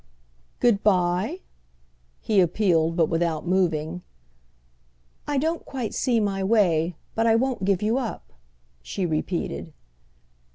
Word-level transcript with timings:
"Good 0.59 0.81
bye?"—he 0.81 2.39
appealed, 2.39 2.95
but 2.97 3.05
without 3.07 3.45
moving. 3.47 4.01
"I 5.27 5.37
don't 5.37 5.63
quite 5.63 5.93
see 5.93 6.19
my 6.19 6.43
way, 6.43 6.95
but 7.13 7.27
I 7.27 7.35
won't 7.35 7.65
give 7.65 7.83
you 7.83 7.99
up," 7.99 8.33
she 8.81 9.05
repeated. 9.05 9.73